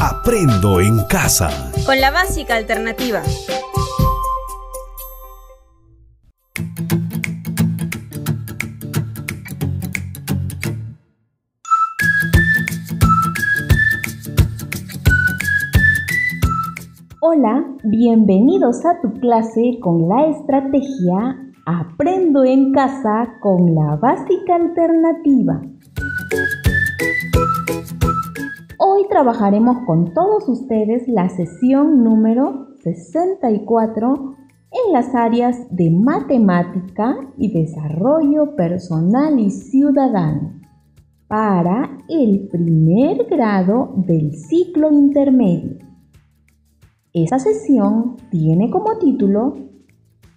[0.00, 1.50] Aprendo en casa.
[1.84, 3.22] Con la básica alternativa.
[17.20, 25.60] Hola, bienvenidos a tu clase con la estrategia Aprendo en casa con la básica alternativa.
[29.08, 34.34] Trabajaremos con todos ustedes la sesión número 64
[34.70, 40.52] en las áreas de matemática y desarrollo personal y ciudadano
[41.26, 45.78] para el primer grado del ciclo intermedio.
[47.12, 49.54] Esta sesión tiene como título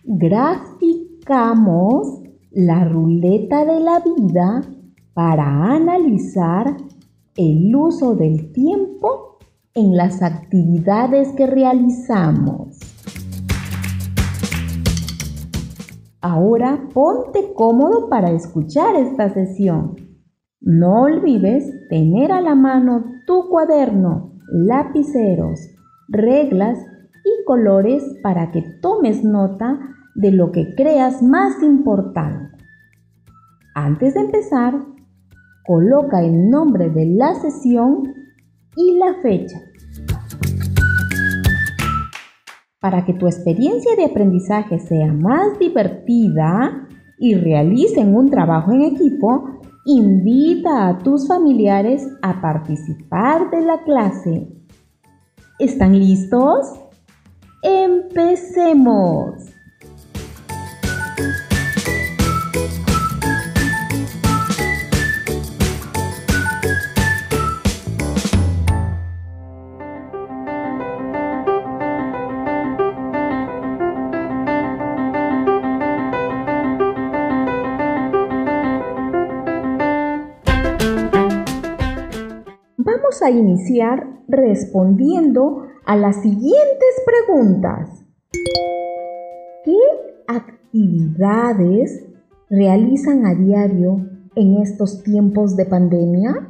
[0.03, 1.11] Graficamos
[2.51, 4.61] la ruleta de la vida
[5.13, 6.75] para analizar
[7.35, 9.37] el uso del tiempo
[9.73, 12.77] en las actividades que realizamos.
[16.19, 19.95] Ahora ponte cómodo para escuchar esta sesión.
[20.59, 25.59] No olvides tener a la mano tu cuaderno, lapiceros,
[26.09, 26.77] reglas
[27.23, 29.79] y colores para que tomes nota
[30.15, 32.57] de lo que creas más importante.
[33.73, 34.75] Antes de empezar,
[35.65, 38.13] coloca el nombre de la sesión
[38.75, 39.59] y la fecha.
[42.79, 46.87] Para que tu experiencia de aprendizaje sea más divertida
[47.19, 54.47] y realicen un trabajo en equipo, invita a tus familiares a participar de la clase.
[55.59, 56.73] ¿Están listos?
[57.61, 59.50] ¡Empecemos!
[83.21, 88.03] Vamos a iniciar respondiendo a las siguientes preguntas.
[89.63, 89.77] ¿Qué
[90.27, 92.03] actividades
[92.49, 96.49] realizan a diario en estos tiempos de pandemia?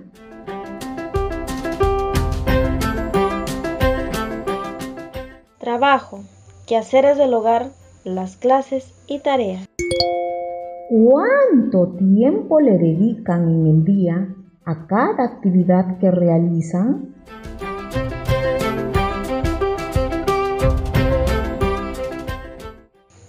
[5.57, 6.19] Trabajo,
[6.67, 7.71] quehaceres del hogar,
[8.05, 9.67] las clases y tareas.
[10.89, 14.35] ¿Cuánto tiempo le dedican en el día
[14.65, 17.15] a cada actividad que realizan?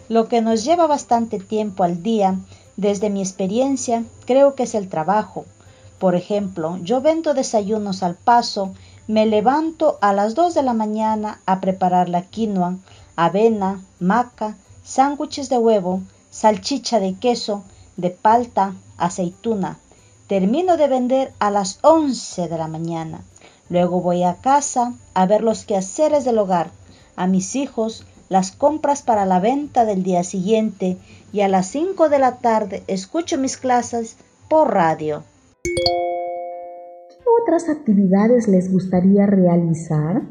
[0.09, 2.37] Lo que nos lleva bastante tiempo al día,
[2.76, 5.47] desde mi experiencia, creo que es el trabajo.
[5.98, 8.75] Por ejemplo, yo vendo desayunos al paso,
[9.09, 12.76] me levanto a las 2 de la mañana a preparar la quinoa,
[13.16, 17.64] avena, maca, sándwiches de huevo, salchicha de queso,
[17.97, 19.78] de palta, aceituna.
[20.32, 23.20] Termino de vender a las 11 de la mañana.
[23.69, 26.70] Luego voy a casa a ver los quehaceres del hogar,
[27.16, 30.97] a mis hijos, las compras para la venta del día siguiente
[31.34, 34.16] y a las 5 de la tarde escucho mis clases
[34.48, 35.22] por radio.
[35.65, 40.22] ¿Qué otras actividades les gustaría realizar?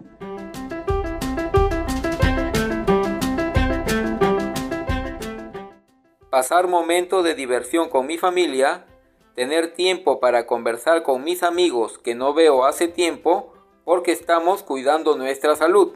[6.32, 8.88] Pasar momentos de diversión con mi familia,
[9.36, 13.54] tener tiempo para conversar con mis amigos que no veo hace tiempo
[13.86, 15.94] porque estamos cuidando nuestra salud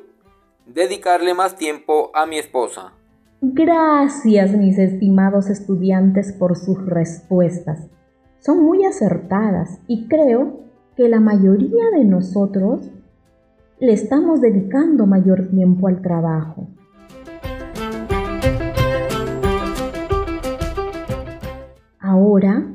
[0.65, 2.93] dedicarle más tiempo a mi esposa.
[3.41, 7.87] Gracias, mis estimados estudiantes, por sus respuestas.
[8.39, 10.61] Son muy acertadas y creo
[10.95, 12.89] que la mayoría de nosotros
[13.79, 16.67] le estamos dedicando mayor tiempo al trabajo.
[21.99, 22.74] Ahora,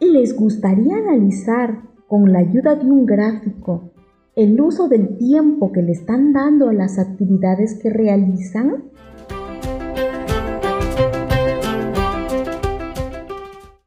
[0.00, 3.90] ¿les gustaría analizar con la ayuda de un gráfico
[4.34, 8.84] el uso del tiempo que le están dando a las actividades que realizan?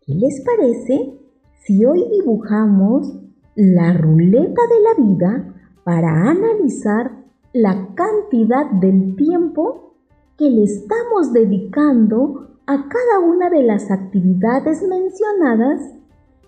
[0.06, 1.18] ¿Qué les parece
[1.66, 3.18] si hoy dibujamos
[3.56, 7.12] la ruleta de la vida para analizar
[7.54, 9.96] la cantidad del tiempo
[10.38, 16.01] que le estamos dedicando a cada una de las actividades mencionadas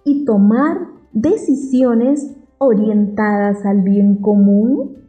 [0.06, 5.03] y tomar decisiones orientadas al bien común?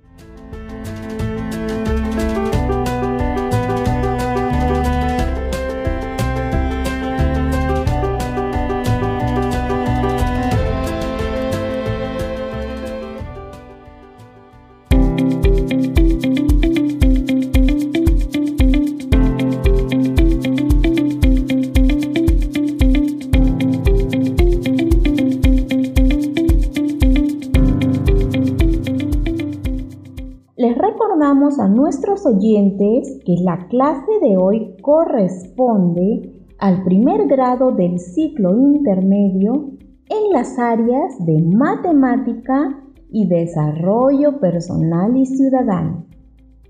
[31.84, 39.72] Nuestros oyentes que la clase de hoy corresponde al primer grado del ciclo intermedio
[40.08, 46.06] en las áreas de matemática y desarrollo personal y ciudadano,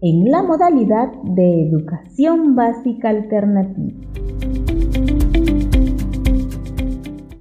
[0.03, 3.95] en la modalidad de educación básica alternativa.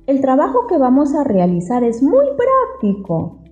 [0.05, 3.42] El trabajo que vamos a realizar es muy práctico.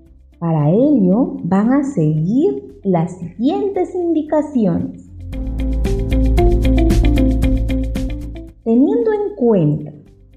[0.42, 5.08] Para ello van a seguir las siguientes indicaciones.
[8.64, 9.94] Teniendo en cuenta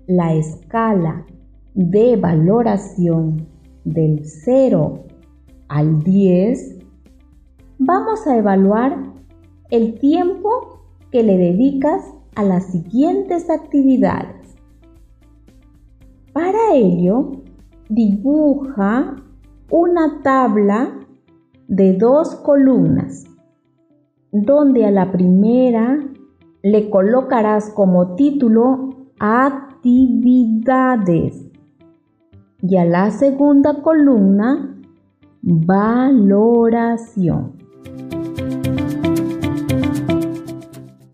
[0.06, 1.24] la escala
[1.72, 3.46] de valoración
[3.84, 5.04] del 0
[5.68, 6.80] al 10,
[7.78, 9.10] vamos a evaluar
[9.70, 10.80] el tiempo
[11.12, 14.54] que le dedicas a las siguientes actividades.
[16.34, 17.40] Para ello,
[17.88, 19.16] dibuja
[19.70, 21.00] una tabla
[21.68, 23.24] de dos columnas,
[24.30, 25.98] donde a la primera
[26.62, 30.30] le colocarás como título actividades
[32.60, 34.76] y a la segunda columna
[35.42, 35.92] valoración.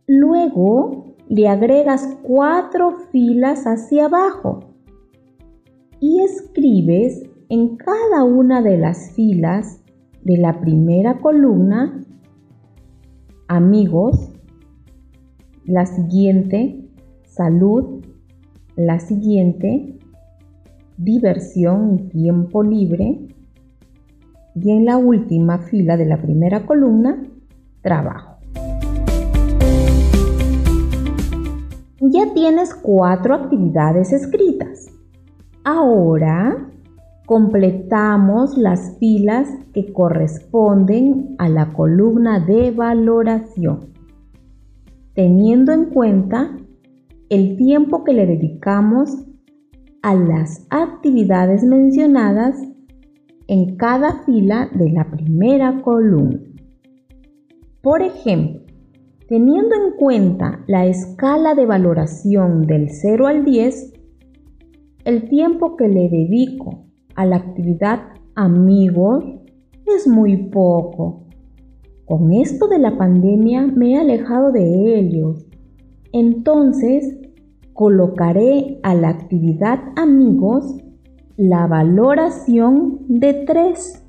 [0.06, 4.60] Luego le agregas cuatro filas hacia abajo
[6.00, 9.82] y escribes en cada una de las filas
[10.22, 12.00] de la primera columna
[13.48, 14.32] amigos,
[15.64, 16.88] la siguiente
[17.26, 18.04] salud,
[18.76, 19.98] la siguiente
[20.96, 23.18] diversión y tiempo libre
[24.54, 27.20] y en la última fila de la primera columna
[27.82, 28.36] trabajo.
[32.00, 34.88] Ya tienes cuatro actividades escritas.
[35.64, 36.70] Ahora
[37.30, 43.92] completamos las filas que corresponden a la columna de valoración,
[45.14, 46.58] teniendo en cuenta
[47.28, 49.28] el tiempo que le dedicamos
[50.02, 52.56] a las actividades mencionadas
[53.46, 56.40] en cada fila de la primera columna.
[57.80, 58.62] Por ejemplo,
[59.28, 63.92] teniendo en cuenta la escala de valoración del 0 al 10,
[65.04, 66.89] el tiempo que le dedico
[67.20, 68.00] a la actividad
[68.34, 69.22] amigos
[69.84, 71.26] es muy poco.
[72.06, 75.46] Con esto de la pandemia me he alejado de ellos.
[76.14, 77.20] Entonces,
[77.74, 80.78] colocaré a la actividad amigos
[81.36, 84.06] la valoración de 3.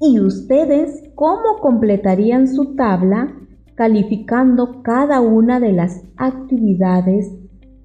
[0.00, 3.36] ¿Y ustedes cómo completarían su tabla
[3.76, 7.39] calificando cada una de las actividades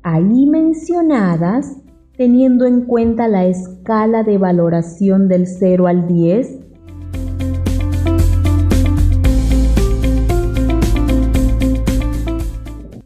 [0.05, 1.81] ahí mencionadas
[2.15, 6.59] teniendo en cuenta la escala de valoración del 0 al 10?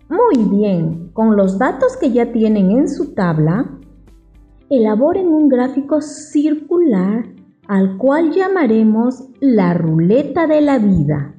[0.10, 3.80] Muy bien, con los datos que ya tienen en su tabla,
[4.70, 7.26] elaboren un gráfico circular
[7.70, 11.34] al cual llamaremos la ruleta de la vida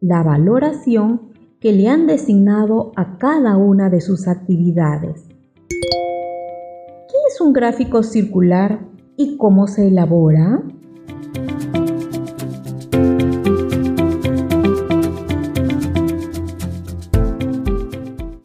[0.00, 1.32] la valoración
[1.66, 5.24] que le han designado a cada una de sus actividades.
[5.68, 10.62] ¿Qué es un gráfico circular y cómo se elabora?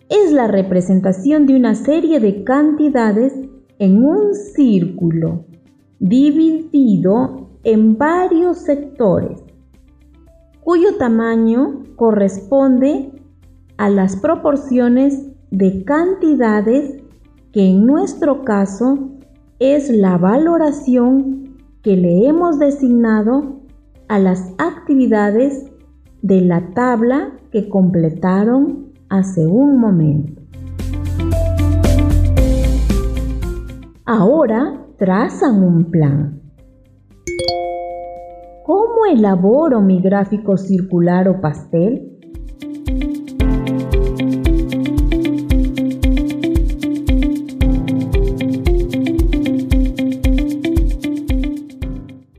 [0.10, 3.36] Es la representación de una serie de cantidades
[3.78, 5.46] en un círculo
[6.00, 9.44] dividido en varios sectores
[10.64, 13.12] cuyo tamaño corresponde
[13.78, 17.02] a las proporciones de cantidades
[17.52, 19.10] que en nuestro caso
[19.60, 23.62] es la valoración que le hemos designado
[24.08, 25.66] a las actividades
[26.22, 30.42] de la tabla que completaron hace un momento.
[34.06, 36.42] Ahora trazan un plan.
[39.02, 42.20] ¿Cómo elaboro mi gráfico circular o pastel?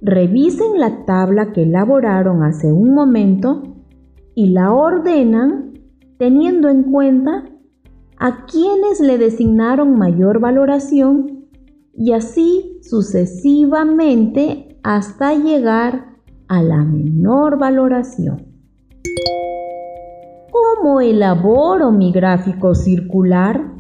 [0.01, 3.63] Revisen la tabla que elaboraron hace un momento
[4.37, 5.73] y la ordenan
[6.17, 7.45] teniendo en cuenta
[8.19, 11.49] a quienes le designaron mayor valoración
[11.93, 16.12] y así sucesivamente hasta llegar
[16.49, 18.47] a la menor valoración.
[20.51, 23.73] ¿Cómo elaboro mi gráfico circular?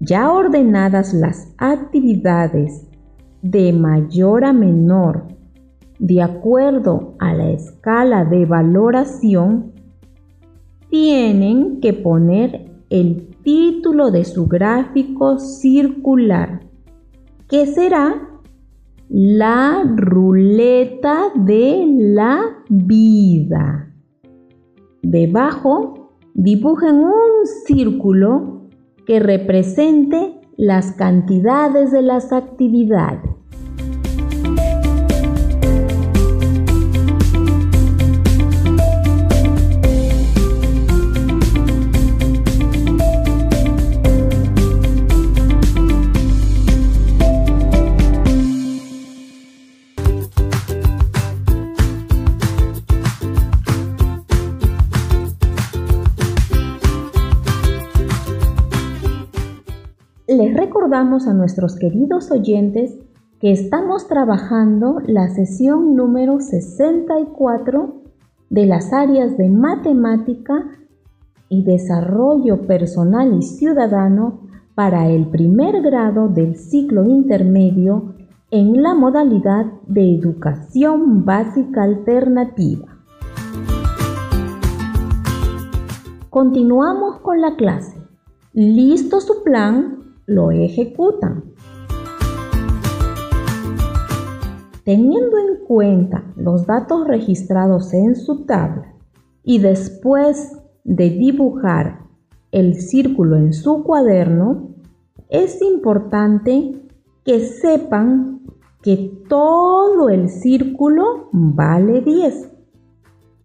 [0.00, 2.86] Ya ordenadas las actividades
[3.42, 5.38] de mayor a menor
[5.98, 9.67] de acuerdo a la escala de valoración,
[10.90, 16.60] tienen que poner el título de su gráfico circular,
[17.48, 18.28] que será
[19.08, 23.94] la ruleta de la vida.
[25.02, 28.68] Debajo dibujen un círculo
[29.06, 33.27] que represente las cantidades de las actividades.
[60.98, 62.98] Recordamos a nuestros queridos oyentes
[63.40, 68.02] que estamos trabajando la sesión número 64
[68.50, 70.66] de las áreas de matemática
[71.48, 74.40] y desarrollo personal y ciudadano
[74.74, 78.14] para el primer grado del ciclo intermedio
[78.50, 82.98] en la modalidad de educación básica alternativa.
[86.28, 87.96] Continuamos con la clase.
[88.52, 89.97] ¿Listo su plan?
[90.28, 91.42] Lo ejecutan.
[94.84, 98.94] Teniendo en cuenta los datos registrados en su tabla
[99.42, 100.52] y después
[100.84, 102.00] de dibujar
[102.52, 104.68] el círculo en su cuaderno,
[105.30, 106.88] es importante
[107.24, 108.42] que sepan
[108.82, 112.50] que todo el círculo vale 10.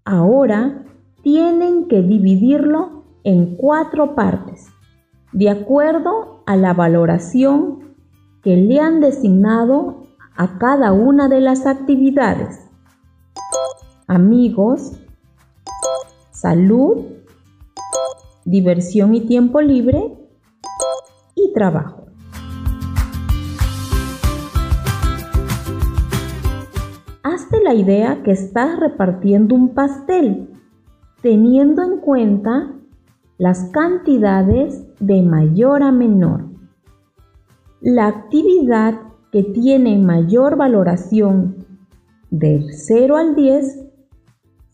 [0.06, 0.86] Ahora
[1.22, 4.73] tienen que dividirlo en cuatro partes
[5.34, 7.96] de acuerdo a la valoración
[8.44, 10.04] que le han designado
[10.36, 12.60] a cada una de las actividades.
[14.08, 15.00] Amigos,
[16.32, 16.98] salud,
[18.46, 20.16] diversión y tiempo libre
[21.36, 22.06] y trabajo.
[27.24, 30.50] Hazte la idea que estás repartiendo un pastel,
[31.22, 32.74] teniendo en cuenta
[33.44, 36.46] las cantidades de mayor a menor.
[37.82, 39.02] La actividad
[39.34, 41.58] que tiene mayor valoración
[42.32, 43.86] del 0 al 10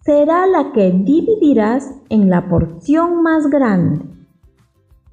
[0.06, 4.06] será la que dividirás en la porción más grande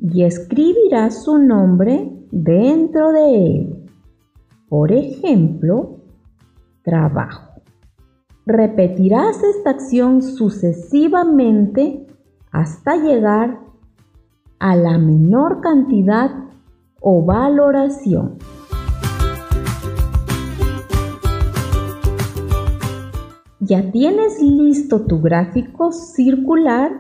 [0.01, 3.87] y escribirás su nombre dentro de él.
[4.69, 6.03] Por ejemplo,
[6.83, 7.63] trabajo.
[8.45, 12.06] Repetirás esta acción sucesivamente
[12.57, 13.61] hasta llegar
[14.59, 16.31] a la menor cantidad
[17.01, 18.39] o valoración.
[23.61, 26.93] ¿Ya tienes listo tu gráfico circular?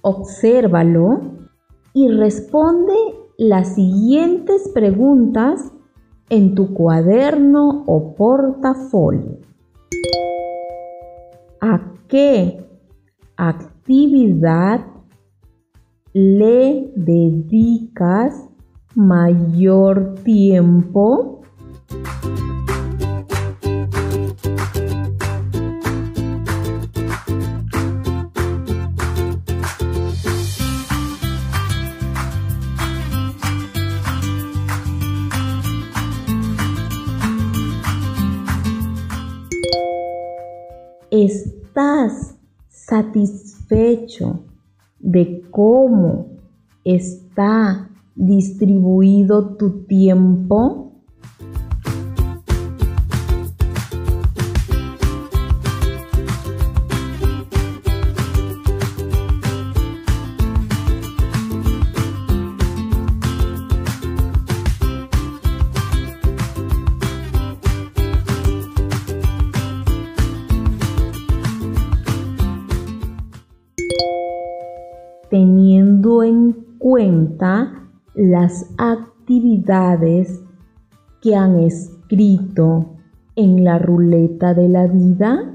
[0.00, 1.20] Obsérvalo
[1.92, 2.94] y responde
[3.36, 5.72] las siguientes preguntas
[6.30, 9.40] en tu cuaderno o portafolio.
[11.60, 12.66] ¿A qué
[13.84, 14.80] actividad
[16.14, 18.48] le dedicas
[18.94, 21.42] mayor tiempo?
[41.10, 42.38] ¿Estás
[42.70, 43.53] satisfecho
[45.00, 46.26] de cómo
[46.84, 50.93] está distribuido tu tiempo?
[78.14, 80.42] Las actividades
[81.20, 82.94] que han escrito
[83.36, 85.53] en la ruleta de la vida?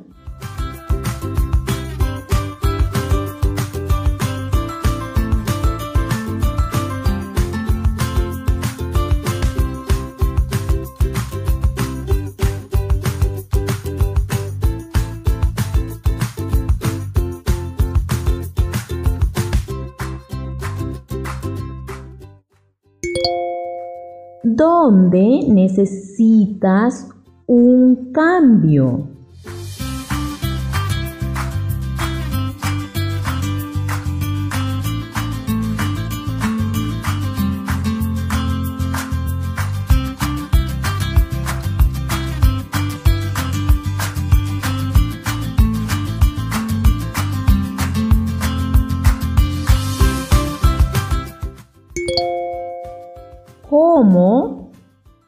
[24.60, 27.08] Dónde necesitas
[27.48, 29.08] un cambio.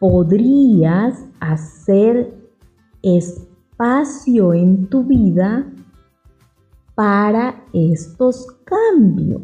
[0.02, 2.34] Podrías hacer
[3.04, 5.72] espacio en tu vida
[6.96, 9.44] para estos cambios?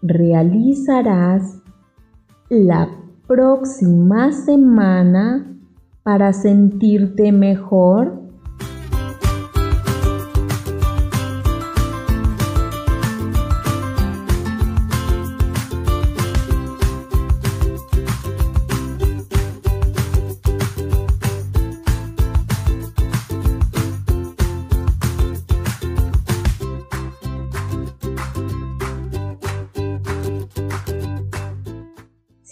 [0.00, 1.60] Realizarás
[2.48, 2.88] la
[3.26, 5.46] próxima semana
[6.02, 8.17] para sentirte mejor?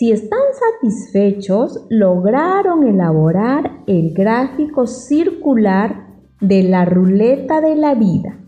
[0.06, 0.38] Si están
[0.80, 6.06] satisfechos, lograron elaborar el gráfico circular
[6.40, 8.38] de la ruleta de la vida.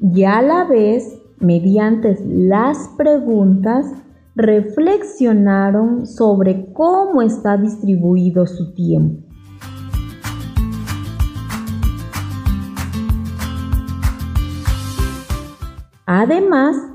[0.00, 3.92] Y a la vez, mediante las preguntas,
[4.36, 9.22] reflexionaron sobre cómo está distribuido su tiempo.
[16.06, 16.93] Además,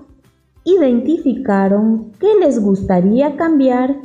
[0.63, 3.97] identificaron qué les gustaría cambiar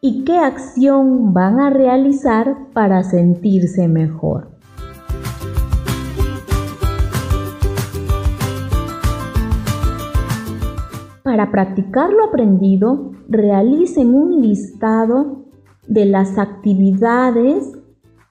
[0.00, 4.48] y qué acción van a realizar para sentirse mejor.
[11.22, 15.44] Para practicar lo aprendido, realicen un listado
[15.86, 17.72] de las actividades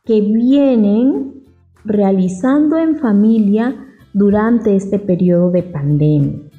[0.04, 1.46] que vienen
[1.86, 6.51] realizando en familia durante este periodo de pandemia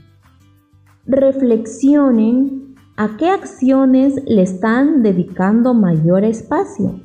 [1.07, 7.01] reflexionen a qué acciones le están dedicando mayor espacio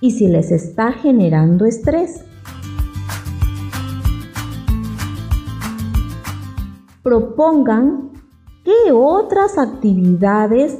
[0.00, 2.24] y si les está generando estrés.
[7.02, 8.10] Propongan
[8.64, 10.78] qué otras actividades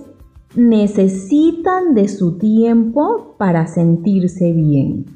[0.57, 5.14] necesitan de su tiempo para sentirse bien.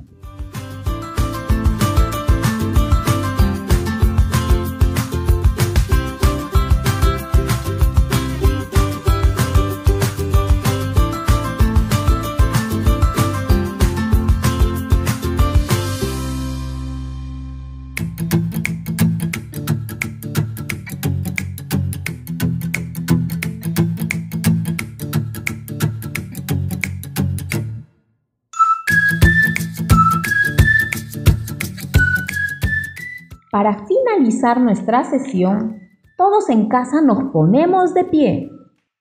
[33.58, 35.80] Para finalizar nuestra sesión,
[36.16, 38.48] todos en casa nos ponemos de pie.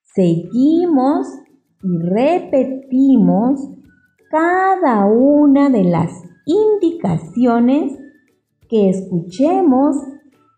[0.01, 1.27] Seguimos
[1.83, 3.69] y repetimos
[4.31, 6.09] cada una de las
[6.47, 7.99] indicaciones
[8.67, 9.95] que escuchemos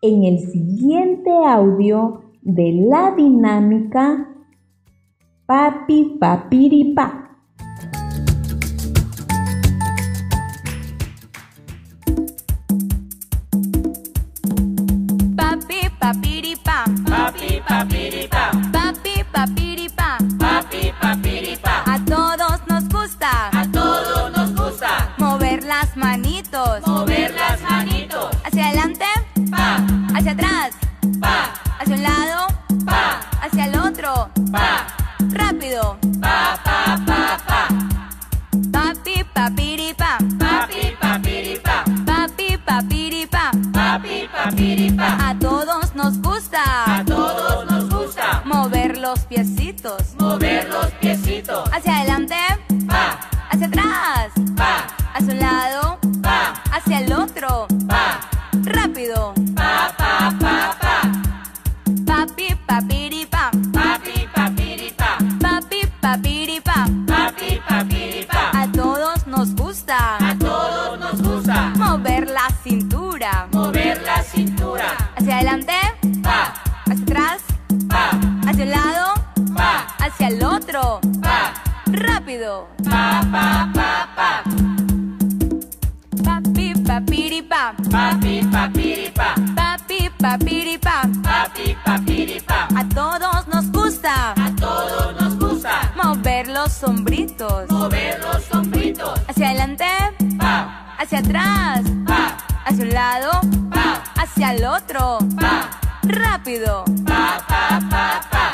[0.00, 4.34] en el siguiente audio de la dinámica
[5.44, 7.19] Papi Papiripa.
[30.14, 30.79] A
[70.22, 71.72] a todos nos gusta.
[71.76, 74.96] Mover la cintura, mover la cintura.
[75.16, 75.74] Hacia adelante,
[76.22, 76.54] pa.
[76.86, 77.42] Hacia atrás,
[77.88, 78.10] pa.
[78.46, 79.14] Hacia un lado,
[79.54, 79.86] pa.
[79.98, 81.52] Hacia el otro, pa.
[81.86, 84.42] Rápido, pa, pa, pa, pa.
[86.24, 87.74] Papi, papiripa.
[87.90, 89.34] Papi, papiripa.
[89.56, 91.02] Papi, papiripa.
[91.22, 92.68] Papi, papiripa.
[92.76, 94.32] A todos nos gusta.
[94.32, 95.92] A todos nos gusta.
[96.02, 97.70] Mover los sombritos.
[97.70, 99.20] Mover los sombritos.
[99.28, 99.86] Hacia adelante
[101.00, 102.36] hacia atrás, pa,
[102.66, 103.30] hacia un lado,
[103.70, 105.18] pa, hacia el otro.
[105.40, 105.70] pa.
[106.02, 106.84] Rápido.
[107.06, 108.50] Pa, pa, pa, pa.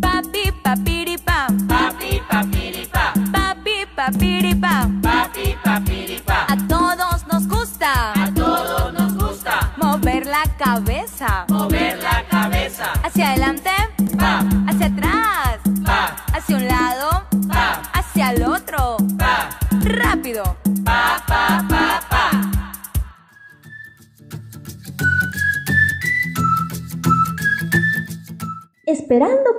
[0.00, 1.66] Papi, papiripam.
[1.66, 3.12] Papi, papiripa.
[3.32, 5.00] Papi, papiripam.
[5.02, 6.46] Papi, papiripa.
[6.48, 11.11] A todos nos gusta A todos nos gusta mover la cabeza.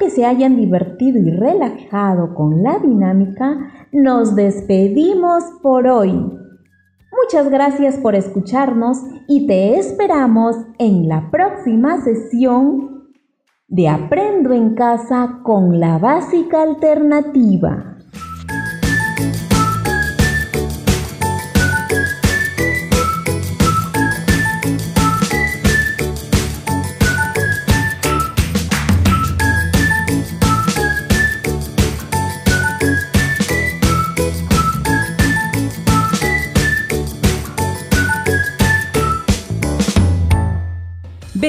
[0.03, 6.11] Que se hayan divertido y relajado con la dinámica, nos despedimos por hoy.
[6.11, 8.97] Muchas gracias por escucharnos
[9.29, 13.13] y te esperamos en la próxima sesión
[13.69, 17.97] de Aprendo en casa con la básica alternativa.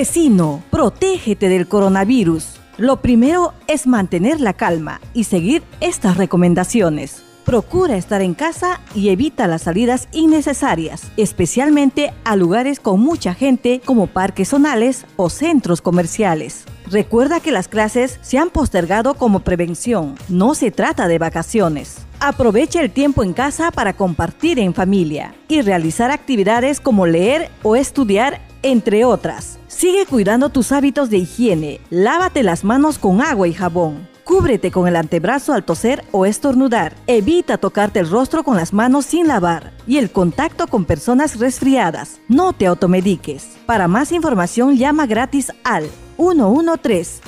[0.05, 2.61] Vecino, protégete del coronavirus.
[2.77, 7.25] Lo primero es mantener la calma y seguir estas recomendaciones.
[7.47, 13.81] Procura estar en casa y evita las salidas innecesarias, especialmente a lugares con mucha gente
[13.83, 16.67] como parques zonales o centros comerciales.
[16.91, 21.97] Recuerda que las clases se han postergado como prevención, no se trata de vacaciones.
[22.21, 27.75] Aprovecha el tiempo en casa para compartir en familia y realizar actividades como leer o
[27.75, 29.59] estudiar, entre otras.
[29.85, 34.09] Sigue cuidando tus hábitos de higiene, lávate las manos con agua y jabón.
[34.25, 36.97] Cúbrete con el antebrazo al toser o estornudar.
[37.07, 42.19] Evita tocarte el rostro con las manos sin lavar y el contacto con personas resfriadas.
[42.29, 43.59] No te automediques.
[43.67, 47.21] Para más información llama gratis al 113.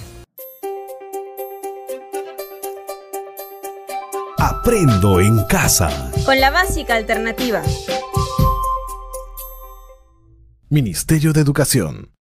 [4.38, 6.11] Aprendo en casa.
[6.25, 7.61] Con la básica alternativa.
[10.71, 12.15] Ministerio de Educación.